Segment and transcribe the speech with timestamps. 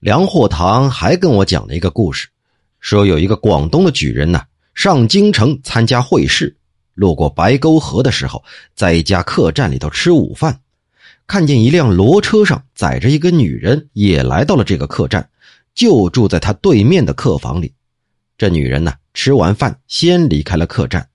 [0.00, 2.28] 梁货堂还跟我讲了一个故事，
[2.80, 6.54] 说有一个广东的举人呐，上京城参加会试，
[6.92, 10.60] 路过白沟河的时候，在一家客栈里头吃午饭，
[11.26, 15.26] 看见一辆骡车上载着一个女人，也来到了这个客栈，
[15.74, 17.72] 就住在他对面的客房里。
[18.36, 21.08] 这女人呢，吃完饭先离开了客栈。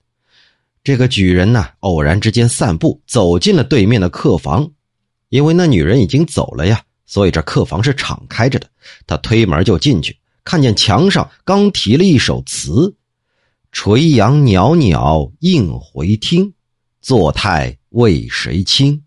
[0.82, 4.68] 这个举人呢，偶然之间散步，走进了对面的客房，
[5.28, 6.82] 因为那女人已经走了呀。
[7.04, 8.68] 所以这客房是敞开着的，
[9.06, 12.94] 他推门就进去，看见墙上刚题了一首词
[13.72, 16.54] ：“垂杨袅袅应回听，
[17.00, 19.02] 坐态为谁倾？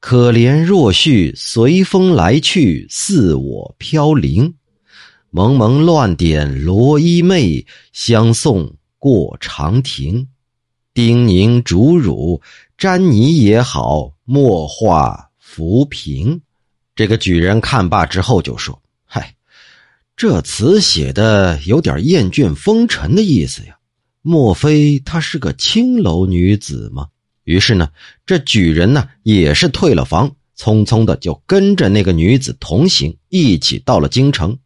[0.00, 4.54] 可怜若絮随风来去，似我飘零。
[5.30, 10.28] 蒙蒙乱点罗衣袂，相送过长亭。
[10.94, 12.40] 丁宁竹乳
[12.76, 16.40] 沾泥也好，莫话浮萍。”
[16.98, 19.32] 这个举人看罢之后就说：“嗨，
[20.16, 23.76] 这词写的有点厌倦风尘的意思呀，
[24.20, 27.06] 莫非她是个青楼女子吗？”
[27.46, 27.88] 于是呢，
[28.26, 34.58] 这举人呢也是退了房，匆匆的就跟着那个女子同行，一起到了京城。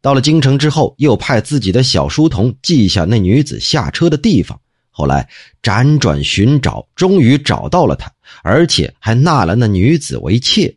[0.00, 4.60] 到了京城之后，又派自己的小书童记下那女子下车的地方。
[4.90, 5.28] 后来
[5.62, 8.10] 辗转寻找，终于找到了她，
[8.42, 10.76] 而且还纳了那女子为妾。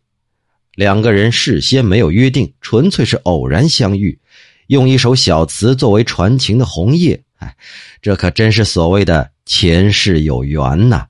[0.75, 4.19] 两个人事先没有约定，纯粹是偶然相遇，
[4.67, 7.23] 用一首小词作为传情的红叶。
[7.37, 7.55] 哎，
[8.01, 11.07] 这可真是所谓的前世有缘呐。